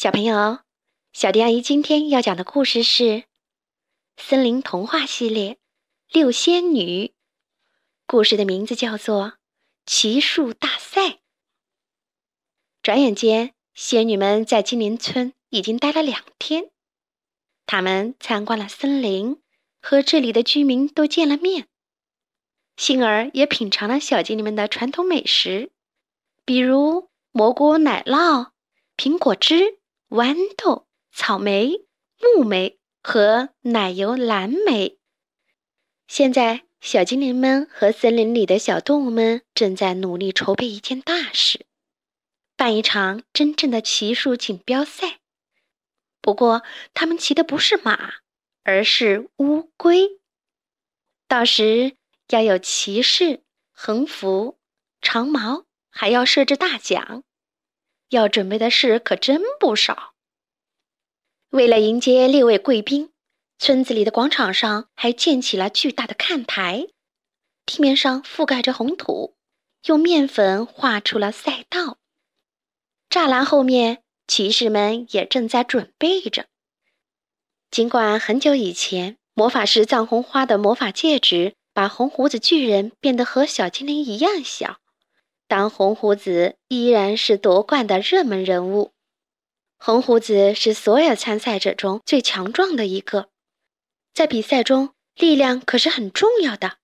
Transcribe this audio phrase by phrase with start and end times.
[0.00, 0.60] 小朋友，
[1.12, 3.04] 小迪阿姨今天要讲的故事是
[4.16, 5.52] 《森林童话系列》
[6.10, 7.12] 六仙女。
[8.06, 9.24] 故事的名字叫做
[9.84, 11.02] 《骑术大赛》。
[12.80, 16.70] 转眼间，仙女们在精灵村已经待了两天。
[17.66, 19.42] 她们参观了森林，
[19.82, 21.68] 和这里的居民都见了面。
[22.78, 25.70] 杏儿也品尝了小精灵们的传统美食，
[26.46, 28.52] 比如蘑菇奶酪、
[28.96, 29.78] 苹果汁。
[30.10, 31.86] 豌豆、草莓、
[32.18, 34.98] 木莓和奶油蓝莓。
[36.08, 41.64] 现在，小精灵们和森林里的小动物们正在努力筹备一件大事，
[42.56, 45.20] 办一场真正的骑术锦标赛。
[46.20, 48.14] 不过，他们骑的不是马，
[48.64, 50.18] 而是乌龟。
[51.28, 51.94] 到时
[52.30, 54.58] 要有骑士、横幅、
[55.00, 57.22] 长矛，还要设置大奖。
[58.08, 60.09] 要准备的事可真不少。
[61.50, 63.10] 为了迎接六位贵宾，
[63.58, 66.86] 村子里的广场上还建起了巨大的看台，
[67.66, 69.34] 地面上覆盖着红土，
[69.86, 71.98] 用面粉画出了赛道。
[73.10, 76.46] 栅栏后面，骑士们也正在准备着。
[77.68, 84.76] 尽管很久以前，魔法师藏红花的魔法戒指把红胡子巨人变得和小精灵一样小。
[85.48, 88.92] 但红胡子依然是夺冠的热门人物。
[89.82, 93.30] 红胡子是所有参赛者中最强壮的一个，
[94.12, 96.76] 在比赛中力量可是很重要的。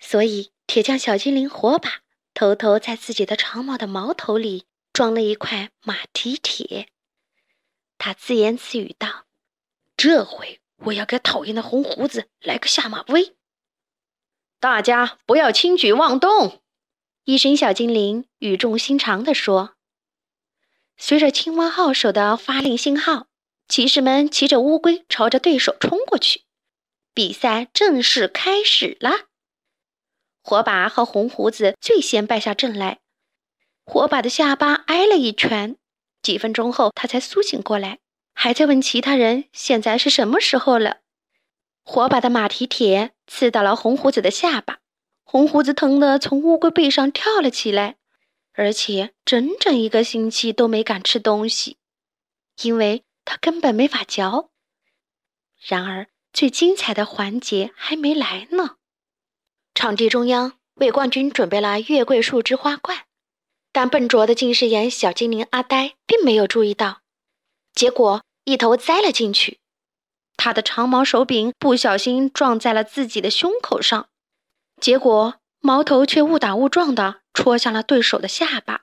[0.00, 2.00] 所以，铁匠小精灵火把
[2.34, 6.88] 偷偷在自己的长矛的矛头里装了一块马蹄铁。
[7.96, 9.26] 他自言自语道
[9.96, 13.36] ：“这回我要给讨厌的红胡子来个下马威！
[14.58, 16.60] 大家不要轻举妄动。”
[17.22, 19.76] 一声小精灵语重心长地说
[21.02, 23.26] ：“随着青蛙号手的发令信号，
[23.66, 26.42] 骑士们骑着乌龟朝着对手冲过去。
[27.14, 29.12] 比赛正式开始了。
[30.42, 32.98] 火把和红胡子最先败下阵来。
[33.86, 35.76] 火把的下巴挨了一拳，
[36.22, 37.98] 几分钟后他才苏醒过来，
[38.34, 40.98] 还在问其他人现在是什么时候了。
[41.82, 44.78] 火把的马蹄铁刺到了红胡子的下巴。”
[45.24, 47.96] 红胡子疼得从乌龟背上跳了起来，
[48.52, 51.78] 而且整整一个星期都没敢吃东西，
[52.62, 54.50] 因为他根本没法嚼。
[55.58, 58.76] 然而，最精彩的环节还没来呢。
[59.74, 63.06] 场地中央为冠军准备了月桂树枝花冠，
[63.72, 67.02] 但笨拙的近视眼小精灵阿呆并没有注意到，
[67.74, 69.60] 结果一头栽了进去。
[70.36, 74.08] 他的长毛手柄不小心撞在了自己的胸口上。
[74.80, 78.82] 结果矛头却误打误撞的戳向了对手的下巴，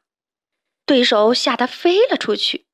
[0.85, 2.65] 对手吓得飞了出去。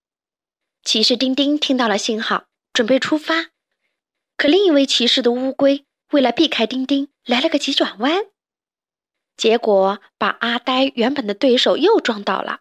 [0.83, 3.51] 骑士丁丁听到了信号，准备出发，
[4.37, 8.25] 可另一位骑士的乌龟为了避开丁丁，来了个急转弯，
[9.35, 12.59] 结果把阿呆原本的对手又撞倒了。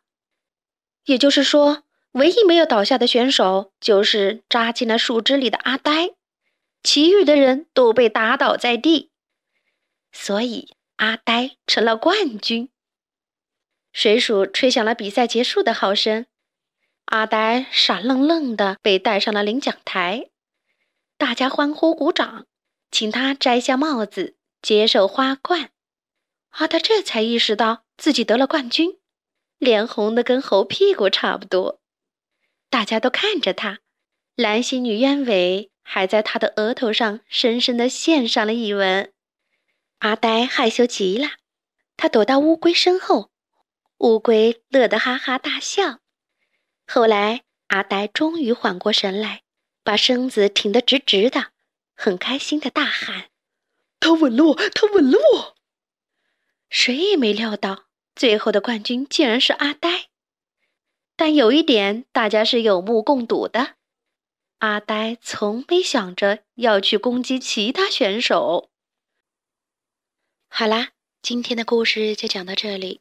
[1.04, 6.14] 也就是说，唯一没有倒下的选手就是扎进了树枝里的阿呆，
[6.82, 9.10] 其余的人都被打倒在地。
[10.12, 12.68] 所以阿呆成了冠军。
[13.92, 16.26] 水鼠吹响了比赛结束的号声，
[17.06, 20.30] 阿呆傻愣愣的被带上了领奖台，
[21.18, 22.46] 大家欢呼鼓掌，
[22.90, 25.70] 请他摘下帽子，接受花冠。
[26.50, 28.98] 阿呆这才意识到自己得了冠军，
[29.58, 31.80] 脸红的跟猴屁股差不多。
[32.70, 33.80] 大家都看着他，
[34.34, 39.12] 蓝心女鸢尾还在他的额头上深深的献上了一吻。
[39.98, 41.32] 阿呆害羞极了，
[41.98, 43.30] 他躲到乌龟身后，
[44.02, 46.00] 乌龟乐得哈哈大笑。
[46.88, 49.42] 后来，阿呆终于缓过神来，
[49.84, 51.52] 把身子挺得直直的，
[51.94, 53.30] 很开心的大喊
[54.00, 55.56] ：“他吻了我，他吻了我！”
[56.68, 57.84] 谁也没料到，
[58.16, 60.08] 最后的冠军竟然是阿呆。
[61.14, 63.76] 但有一点，大家是有目共睹的：
[64.58, 68.68] 阿呆从没想着要去攻击其他选手。
[70.48, 70.90] 好啦，
[71.22, 73.00] 今天的故事就讲到这里。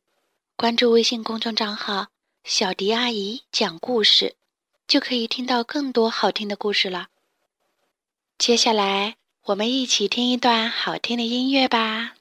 [0.56, 2.08] 关注微信公众账号
[2.46, 4.36] “小迪阿姨讲故事”，
[4.88, 7.08] 就可以听到更多好听的故事了。
[8.38, 9.16] 接下来，
[9.46, 12.14] 我们一起听一段好听的音乐吧。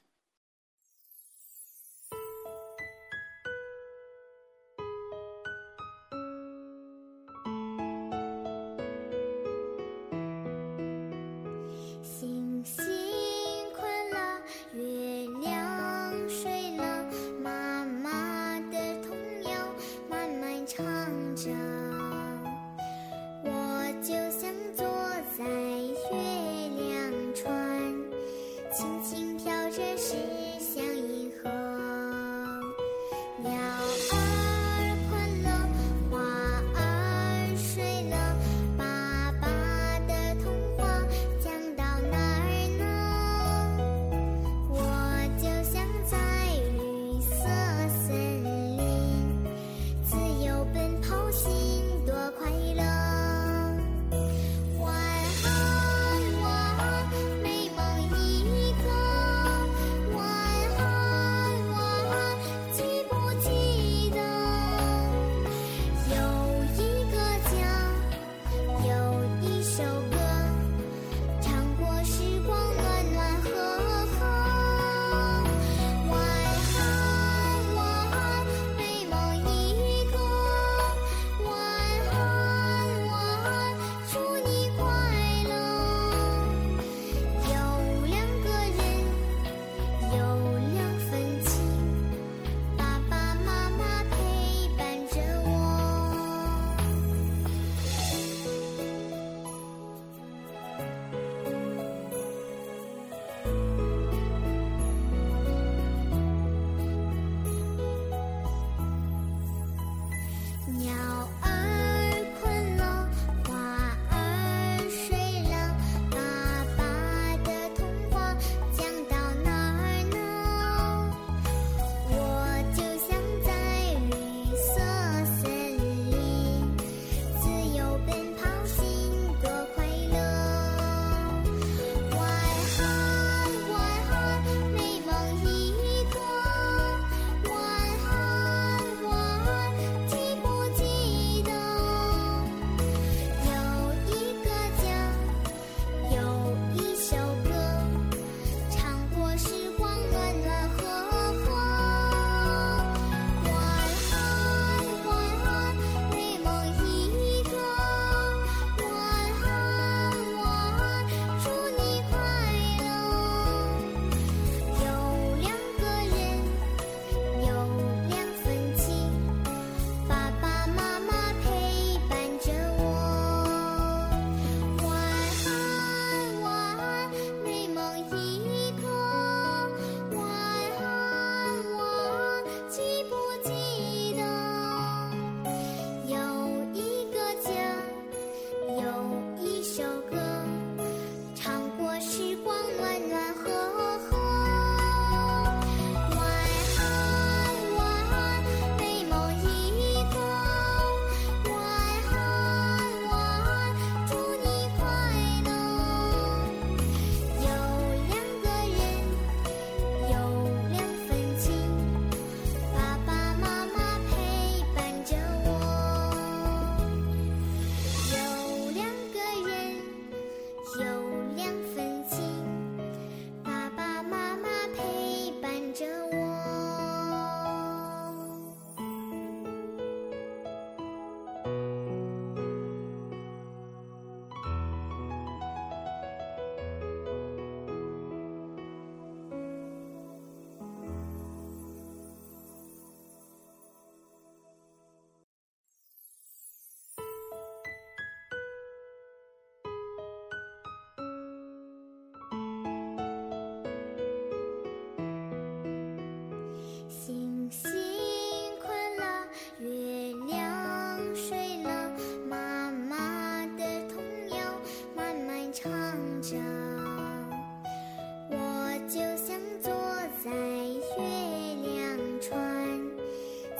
[225.81, 226.20] chão.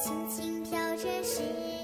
[0.04, 1.81] 轻轻飘着诗。